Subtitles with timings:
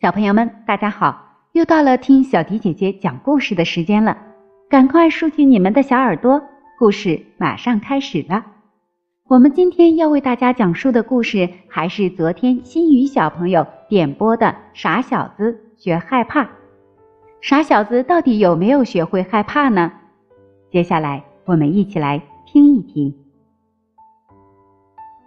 [0.00, 1.24] 小朋友们，大家好！
[1.50, 4.16] 又到了听小迪姐姐讲故事的时间了，
[4.70, 6.40] 赶快竖起你们的小耳朵，
[6.78, 8.46] 故事马上开始了。
[9.28, 16.44] 我们今天要为大家讲述的故事，还是昨天心雨小朋友点播的《傻小子学害怕》。
[17.40, 19.90] 傻小子到底有没有学会害怕呢？
[20.70, 23.12] 接下来我们一起来听一听。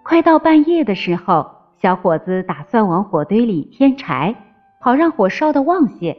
[0.02, 1.46] 快到半夜的时候，
[1.82, 4.34] 小伙子打算往火堆里添柴。
[4.82, 6.18] 好让火烧得旺些。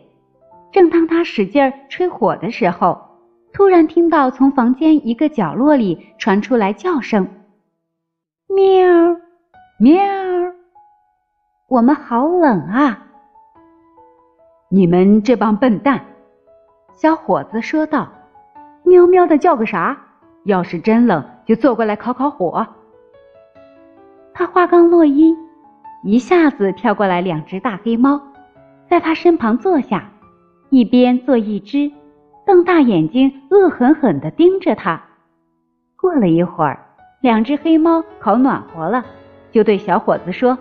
[0.73, 2.99] 正当他使劲儿吹火的时候，
[3.53, 7.29] 突然听到从房间一个角落里传出来叫声
[8.49, 9.19] ：“喵，
[9.79, 10.03] 喵！
[11.69, 13.07] 我们好冷啊！”
[14.71, 16.01] 你们这帮笨蛋，
[16.95, 18.09] 小伙子说道
[18.85, 19.99] ：“喵喵的叫个啥？
[20.45, 22.67] 要是真冷，就坐过来烤烤火。”
[24.33, 25.37] 他话刚落音，
[26.05, 28.19] 一下子跳过来两只大黑猫。
[28.93, 30.13] 在他身旁坐下，
[30.69, 31.91] 一边坐一只，
[32.45, 35.03] 瞪大眼睛，恶狠狠地盯着他。
[35.97, 36.79] 过了一会儿，
[37.23, 39.03] 两只黑猫烤暖和了，
[39.51, 40.59] 就对小伙子说：“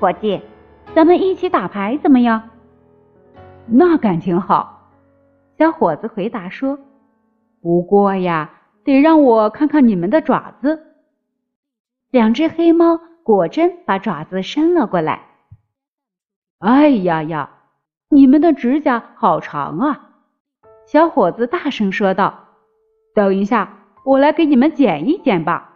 [0.00, 0.40] 伙计，
[0.96, 2.42] 咱们一起打牌怎么样
[3.70, 4.90] ？”“那感情好。”
[5.56, 6.76] 小伙子回答说。
[7.62, 8.50] “不过呀，
[8.82, 10.80] 得让我看看你们的爪子。”
[12.10, 15.20] 两只黑猫果真把爪子伸了过来。
[16.58, 17.50] 哎呀呀，
[18.08, 20.10] 你们的指甲好长啊！
[20.86, 22.40] 小伙子大声说道。
[23.14, 23.68] 等一下，
[24.04, 25.70] 我来给你们剪一剪吧。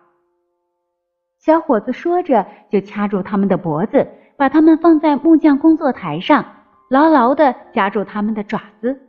[1.38, 6.44] 小伙子说着，就掐住他们的脖子，把他们放在木匠工作台上，
[6.88, 9.00] 牢牢地夹住他们的爪子。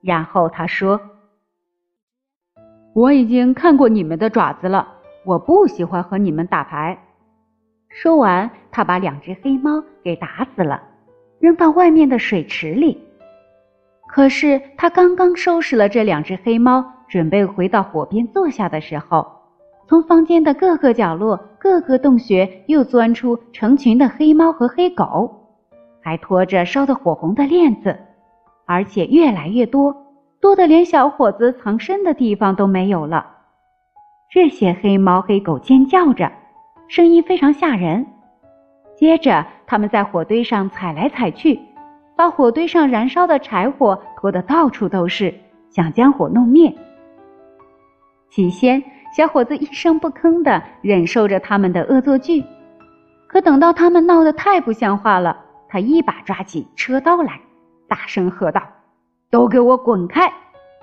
[0.00, 1.00] 然后他说
[2.94, 4.88] ：“我已经看过你们的爪子了，
[5.26, 6.98] 我不喜欢和你们打牌。”
[7.90, 10.80] 说完，他把两只黑猫给打死了。
[11.40, 12.96] 扔到外面的水池里。
[14.06, 19.26] 可是他刚刚收拾了这两只黑猫，准备回到火边坐下的时候，
[19.88, 25.48] 从房间的各个角落、各个洞穴又钻出成群的黑猫和黑狗，
[26.02, 27.96] 还拖着烧得火红的链子，
[28.66, 29.96] 而且越来越多，
[30.40, 33.26] 多得连小伙子藏身的地方都没有了。
[34.32, 36.30] 这些黑猫黑狗尖叫着，
[36.88, 38.06] 声音非常吓人。
[39.00, 41.58] 接着，他们在火堆上踩来踩去，
[42.14, 45.32] 把火堆上燃烧的柴火拖得到处都是，
[45.70, 46.70] 想将火弄灭。
[48.28, 48.82] 起先，
[49.16, 52.44] 小伙子一声不吭地忍受着他们的恶作剧，
[53.26, 55.34] 可等到他们闹得太不像话了，
[55.66, 57.40] 他一把抓起车刀来，
[57.88, 58.60] 大声喝道
[59.32, 60.30] ：“都给我滚开！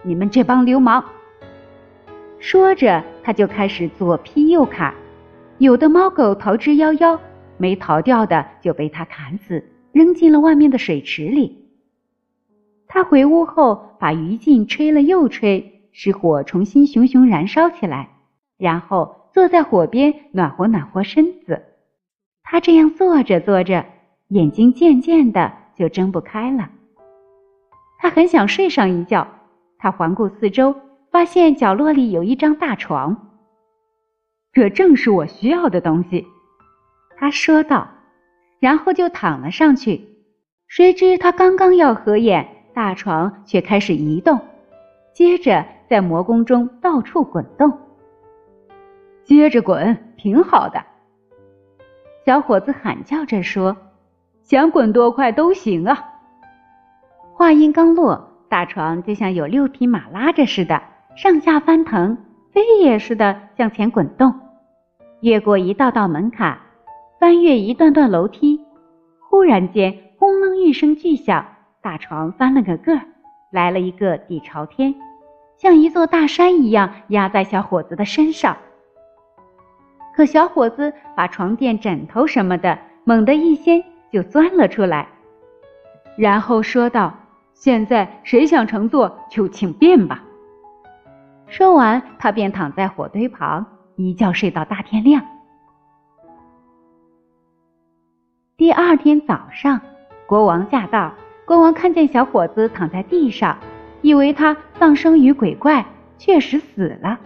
[0.02, 1.06] 你们这帮流氓！”
[2.40, 4.92] 说着，他就开始左劈右砍，
[5.60, 7.16] 有的猫狗逃之夭夭。
[7.58, 11.66] 没逃掉的就被他砍死，扔进了外面的水池里。
[12.88, 18.10] 他回屋后，把余烬吹了又吹，使火重新熊熊燃烧起来。
[18.58, 21.62] 然后坐在火边暖和暖和身子。
[22.42, 23.86] 他这样坐着坐着，
[24.30, 26.70] 眼睛渐渐的就睁不开了。
[28.00, 29.28] 他很想睡上一觉。
[29.78, 30.76] 他环顾四周，
[31.12, 33.16] 发现角落里有一张大床。
[34.54, 36.26] 这正是我需要的东西。
[37.20, 37.88] 他说道，
[38.60, 40.08] 然后就躺了上去。
[40.68, 44.40] 谁知他刚刚要合眼，大床却开始移动，
[45.14, 47.72] 接着在魔宫中到处滚动。
[49.24, 50.84] 接着滚，挺好的。
[52.26, 53.76] 小伙子喊叫着说
[54.44, 55.98] ：“想滚多快都行啊！”
[57.34, 60.82] 话音刚落，大床就像有六匹马拉着似的，
[61.16, 62.18] 上下翻腾，
[62.52, 64.34] 飞也似的向前滚动，
[65.22, 66.60] 越过一道道门槛。
[67.20, 68.62] 翻越一段段楼梯，
[69.28, 71.44] 忽然间，轰隆一声巨响，
[71.82, 73.02] 大床翻了个个儿，
[73.52, 74.94] 来了一个底朝天，
[75.58, 78.56] 像一座大山一样压在小伙子的身上。
[80.16, 85.08] 可小伙子把床垫、枕头什么的猛地一掀，就钻了出来，
[86.18, 87.16] 然后说道
[87.56, 90.24] ：“现在谁想乘坐就请便吧。”
[91.50, 93.66] 说完，他便躺在火堆旁，
[93.96, 95.24] 一觉睡到大天亮。
[98.90, 99.82] 二天早上，
[100.26, 101.14] 国王驾到。
[101.44, 103.58] 国王看见小伙子躺在地上，
[104.02, 105.86] 以为他丧生于鬼怪，
[106.18, 107.20] 确实死了。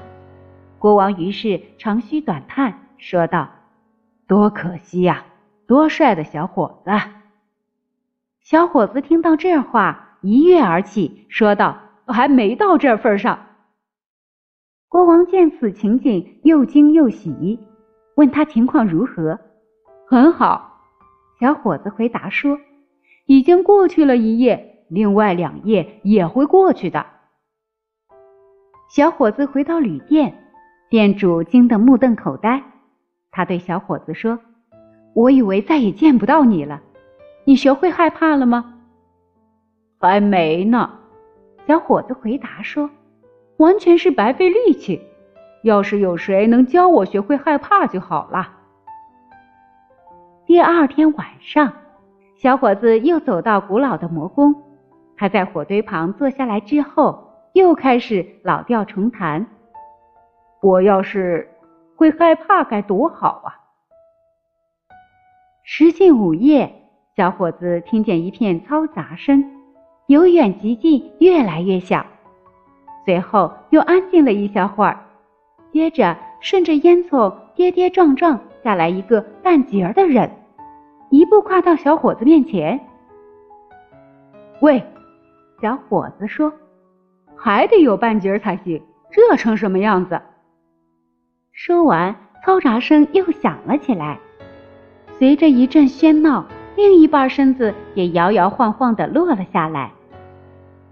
[0.79, 3.47] 国王于是长吁短叹，说道
[4.27, 5.23] ：“多可惜呀，
[5.67, 6.89] 多帅的小伙子！”
[8.41, 11.77] 小伙子听到这话，一跃而起，说道
[12.09, 13.37] ：“还没到这份上。”
[14.89, 17.59] 国王见此情景，又惊又喜，
[18.15, 19.39] 问他情况如何。
[20.07, 20.70] 很好。
[21.41, 22.59] 小伙子回答说
[23.25, 27.03] ：“已经过去了一夜，另外两夜也会过去的。
[28.91, 30.35] 小伙子回到旅店，
[30.87, 32.61] 店主惊得目瞪口呆。
[33.31, 34.37] 他对小伙子说
[35.15, 36.79] ：“我以为再也见不到你了，
[37.43, 38.75] 你学会害怕了吗
[39.99, 40.91] ？”“还没呢。”
[41.65, 42.87] 小伙子回答说
[43.57, 45.01] ，“完全是白费力气。
[45.63, 48.57] 要是有谁能教我学会害怕就好了。”
[50.51, 51.71] 第二天晚上，
[52.35, 54.53] 小伙子又走到古老的魔宫。
[55.15, 59.47] 他在火堆旁坐下来之后，又开始老调重弹
[60.61, 61.49] ：“我要是
[61.95, 63.55] 会害怕该多好啊！”
[65.63, 66.69] 时近午夜，
[67.15, 69.41] 小伙子听见一片嘈杂声，
[70.07, 72.05] 由远及近，越来越小，
[73.05, 74.99] 随后又安静了一小会儿，
[75.71, 80.29] 接着顺着烟囱跌跌撞撞下来一个半截儿的人。
[81.11, 82.79] 一步跨到小伙子面前。
[84.61, 84.81] 喂，
[85.61, 86.51] 小伙子说
[87.35, 88.81] ：“还得有半截才行，
[89.11, 90.21] 这成什么样子？”
[91.51, 92.15] 说完，
[92.45, 94.17] 嘈杂声又响了起来。
[95.19, 96.45] 随着一阵喧闹，
[96.77, 99.91] 另一半身子也摇摇晃晃的落了下来。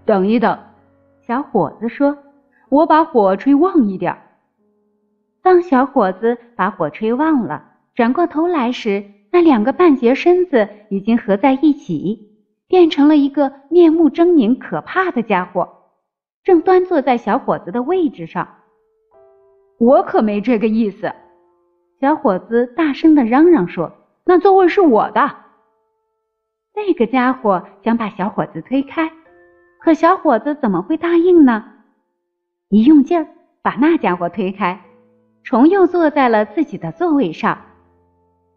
[0.04, 0.58] 等一等，
[1.26, 2.16] 小伙子说
[2.68, 4.16] ：“我把火吹旺一点。”
[5.42, 7.64] 当小伙子把火吹旺了，
[7.94, 9.02] 转过头来时，
[9.32, 12.30] 那两个半截身子已经合在一起，
[12.66, 15.68] 变成了一个面目狰狞、可怕的家伙，
[16.42, 18.48] 正端坐在小伙子的位置上。
[19.78, 21.12] 我可没这个意思！
[22.00, 23.92] 小伙子大声的嚷嚷说
[24.24, 25.36] ：“那座位是我的。”
[26.74, 29.10] 那个家伙想把小伙子推开，
[29.80, 31.64] 可小伙子怎么会答应呢？
[32.68, 33.26] 一用劲儿
[33.62, 34.80] 把那家伙推开，
[35.42, 37.58] 重又坐在了自己的座位上。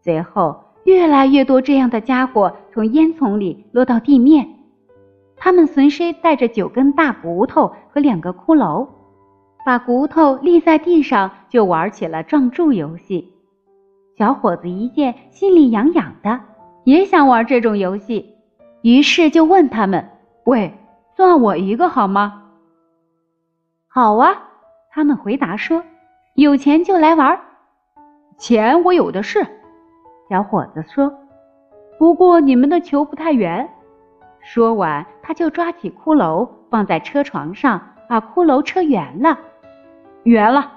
[0.04, 4.46] 随后，越来越多这样的家伙从烟囱里落到地面，
[5.38, 8.86] 他们随身带着九根大骨头和两个骷髅，
[9.66, 13.34] 把骨头立在地上就玩起了撞柱游戏。
[14.18, 16.38] 小伙子一见，心里痒痒的，
[16.84, 18.36] 也想玩这种游戏，
[18.82, 20.10] 于是就问他们
[20.44, 20.74] ：“喂，
[21.16, 22.44] 算我一个好吗
[23.88, 24.36] ？”“好啊！”
[24.92, 25.82] 他们回答说
[26.36, 27.40] ，“有钱就来玩，
[28.38, 29.48] 钱我有的是。”
[30.30, 31.14] 小伙子说
[32.00, 33.70] ：“不过你们的球不太圆。”
[34.42, 39.38] 说完，他就抓起骷髅放在车床上，把骷髅车圆了。
[40.24, 40.72] 圆了！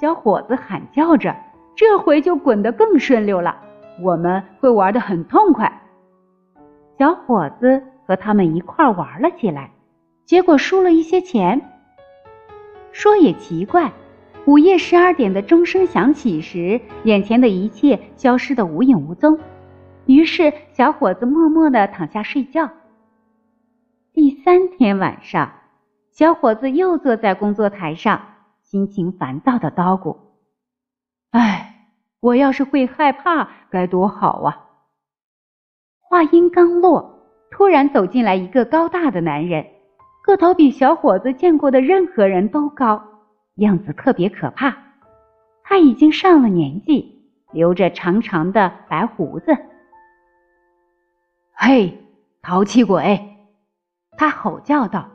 [0.00, 1.34] 小伙子喊叫着
[1.76, 3.56] ：“这回就滚得更顺溜了，
[4.02, 5.70] 我们会玩得很痛快。”
[6.98, 9.70] 小伙子和他们一块玩了起来，
[10.24, 11.60] 结果输了一些钱。
[12.92, 13.90] 说也奇怪。
[14.46, 19.38] 午夜十二点的钟声响起时，眼前的一切消失得无影无踪。
[20.06, 22.70] 于是，小伙子默默地躺下睡觉。
[24.12, 25.52] 第三天晚上，
[26.10, 28.20] 小伙子又坐在工作台上，
[28.62, 30.16] 心情烦躁的叨咕
[31.30, 31.74] ：“哎，
[32.20, 34.66] 我要是会害怕该多好啊！”
[36.00, 39.64] 话音刚落，突然走进来一个高大的男人，
[40.24, 43.00] 个头比小伙子见过的任何人都高。
[43.60, 44.74] 样子特别可怕，
[45.62, 49.56] 他已经上了年纪，留着长长的白胡子。
[51.54, 52.02] 嘿，
[52.42, 53.36] 淘气鬼！
[54.16, 55.08] 他吼叫道：“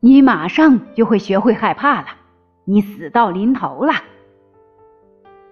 [0.00, 2.08] 你马上就会学会害怕了，
[2.64, 3.92] 你死到临头了。”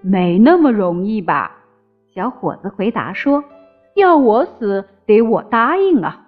[0.02, 1.52] 没那么容易吧？
[2.14, 3.44] 小伙子回答说
[3.94, 6.26] ：“要我死，得我答应啊！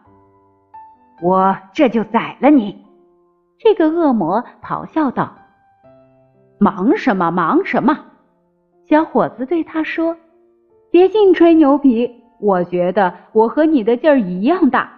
[1.20, 2.84] 我这就宰了你！”
[3.58, 5.36] 这个恶魔咆哮道。
[6.58, 7.30] 忙什么？
[7.30, 7.98] 忙什么？
[8.88, 10.16] 小伙子对他说
[10.90, 12.22] ：“别净吹牛皮！
[12.38, 14.90] 我觉得我和你的劲儿一样大，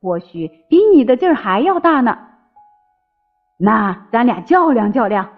[0.00, 2.16] 或许比你的劲儿还要大呢。
[3.58, 5.28] 那咱俩较量较量！”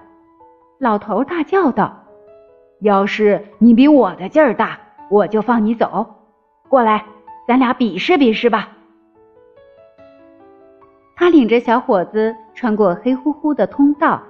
[0.79, 2.05] 老头大叫道
[2.81, 4.79] ：“要是你比我的劲儿大，
[5.11, 6.07] 我就放你走。
[6.69, 7.05] 过来，
[7.49, 8.69] 咱俩比试比试吧。”
[11.17, 14.23] 他领着小伙子穿过黑乎乎的通道。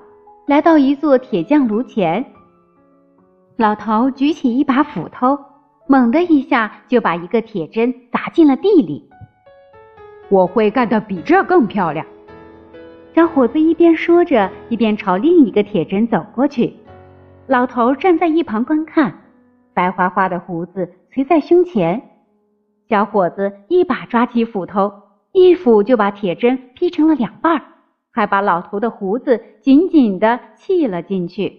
[0.46, 2.24] 来到一座铁匠炉前，
[3.56, 5.36] 老头举起一把斧头，
[5.88, 9.10] 猛地一下就把一个铁针砸进了地里。
[10.28, 12.06] 我会干得比这更漂亮。
[13.12, 16.76] 小伙子一边说着，一边朝另一个铁针走过去。
[17.48, 19.12] 老头站在一旁观看，
[19.74, 22.00] 白花花的胡子垂在胸前。
[22.88, 24.92] 小伙子一把抓起斧头，
[25.32, 27.62] 一斧就把铁针劈成了两半儿。
[28.16, 31.52] 还把老头的胡子紧紧地系了进去。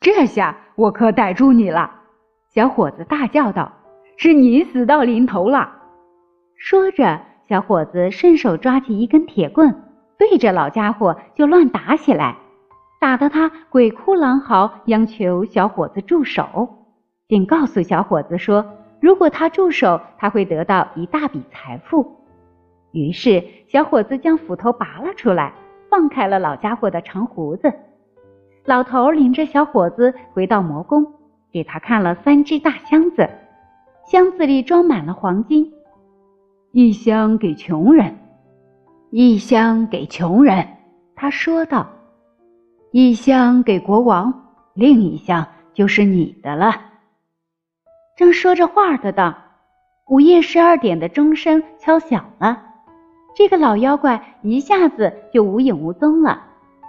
[0.00, 1.92] 这下我可逮住你了！
[2.52, 3.72] 小伙子大叫道
[4.18, 5.74] ：“是你死到临头了！”
[6.58, 9.84] 说着，小伙子顺手抓起一根铁棍，
[10.18, 12.36] 对着老家伙就乱打起来，
[13.00, 16.68] 打得他鬼哭狼嚎，央求小伙子住手，
[17.28, 18.66] 并告诉小伙子说，
[19.00, 22.21] 如果他住手，他会得到一大笔财富。
[22.92, 25.52] 于是，小伙子将斧头拔了出来，
[25.90, 27.72] 放开了老家伙的长胡子。
[28.64, 31.04] 老头领着小伙子回到魔宫，
[31.50, 33.28] 给他看了三只大箱子，
[34.06, 35.72] 箱子里装满了黄金。
[36.70, 38.16] 一箱给穷人，
[39.10, 40.66] 一箱给穷人，
[41.16, 41.86] 他说道。
[42.92, 44.32] 一箱给国王，
[44.74, 46.74] 另一箱就是你的了。
[48.16, 49.34] 正说着话的当，
[50.08, 52.71] 午夜十二点的钟声敲响了。
[53.34, 56.42] 这个老妖怪一下子就无影无踪了，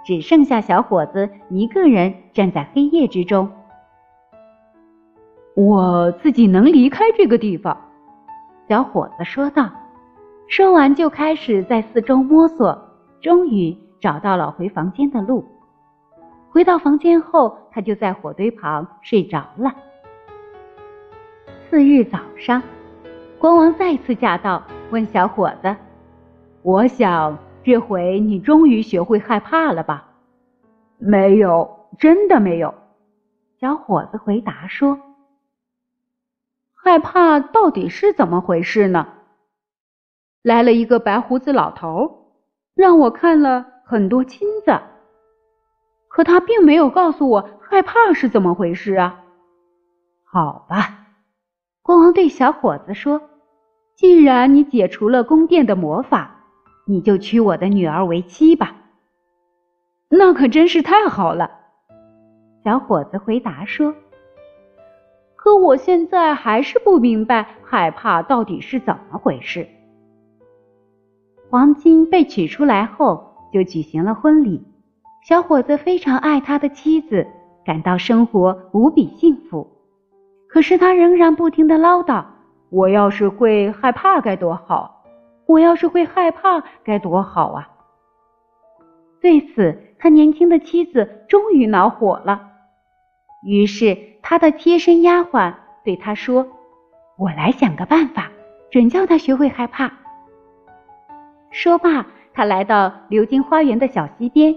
[0.04, 3.50] 只剩下小伙子一个人站在黑夜之中。
[5.56, 7.76] 我自己能离开这个地方，
[8.68, 9.70] 小伙子说道。
[10.46, 12.78] 说完就开始在四周摸索，
[13.22, 15.42] 终于找到了回房间的路。
[16.50, 19.72] 回到房间后，他就在火堆旁睡着了。
[21.70, 22.62] 次日早上，
[23.38, 25.74] 国王再次驾到，问小伙子。
[26.64, 30.08] 我想，这回你终于学会害怕了吧？
[30.96, 32.72] 没有，真的没有。
[33.60, 34.98] 小伙子回答说
[36.72, 39.08] ：“害怕到底是怎么回事呢？”
[40.40, 42.32] 来了一个白胡子老头，
[42.74, 44.80] 让我看了很多金子，
[46.08, 49.22] 可他并没有告诉我害怕是怎么回事啊。
[50.24, 51.08] 好吧，
[51.82, 53.20] 国王对小伙子说
[53.94, 56.30] ：“既然你解除了宫殿的魔法。”
[56.86, 58.76] 你就娶我的女儿为妻吧，
[60.10, 61.50] 那可真是太好了。
[62.62, 63.94] 小伙子回答说
[65.36, 69.66] ：“可我现在还是不明白害怕到底是怎么回事。”
[71.50, 74.62] 黄金被取出来后，就举行了婚礼。
[75.26, 77.26] 小伙子非常爱他的妻子，
[77.64, 79.66] 感到生活无比幸福。
[80.48, 82.24] 可是他仍然不停的唠叨
[82.70, 84.92] ：“我要是会害怕该多好。”
[85.46, 87.68] 我要是会害怕该多好啊！
[89.20, 92.50] 对此，他年轻的妻子终于恼火了。
[93.46, 96.46] 于是，他的贴身丫鬟对他说
[97.18, 98.30] ：“我来想个办法，
[98.70, 99.92] 准叫他学会害怕。”
[101.50, 104.54] 说罢，他来到流经花园的小溪边，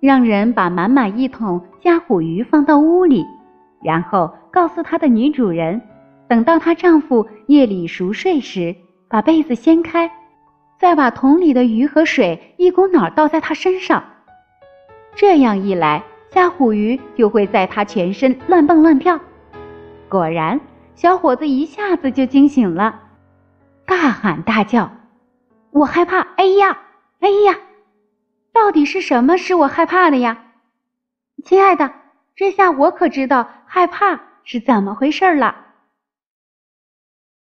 [0.00, 3.26] 让人把满满一桶虾虎鱼放到屋里，
[3.82, 5.80] 然后告诉他的女主人，
[6.28, 8.74] 等到她丈夫夜里熟睡时。
[9.12, 10.10] 把被子掀开，
[10.78, 14.02] 再把桶里的鱼和水一股脑倒在他身上。
[15.14, 19.20] 这样一来，虾虎鱼就会在他全身乱蹦乱跳。
[20.08, 20.58] 果然，
[20.94, 23.00] 小伙子一下子就惊醒了，
[23.84, 24.90] 大喊大叫
[25.72, 26.20] ：“我害怕！
[26.36, 26.78] 哎呀，
[27.20, 27.58] 哎呀，
[28.50, 30.38] 到底是什么使我害怕的呀？
[31.44, 31.92] 亲爱的，
[32.34, 35.56] 这下我可知道害怕是怎么回事了。”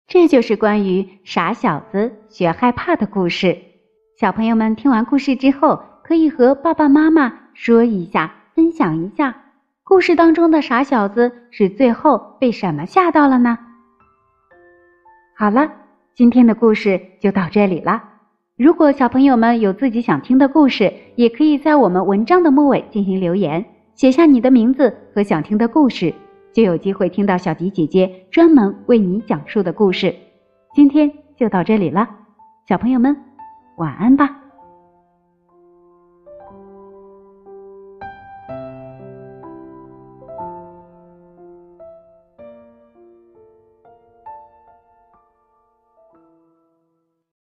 [0.07, 3.57] 这就是关于傻小子学害怕的故事。
[4.21, 9.35] 小朋友们听完故事之后，可以和爸爸妈妈说一下，分享一下，
[9.83, 13.59] 故事当中的傻小子是最后被什么吓到了呢？
[15.37, 15.73] 好了，
[16.15, 18.03] 今天的故事就到这里了。
[18.57, 23.65] 如果小朋友们有自己想听的故事，也可以在我们文章的末尾进行留言，
[23.97, 26.15] 写下你的名字和想听的故事。
[26.55, 30.15] 就有机会听到小迪姐姐专门为你讲述的故事。
[30.73, 32.09] 今天就到这里了，
[32.69, 33.17] 小朋友们
[33.77, 34.44] 晚安吧。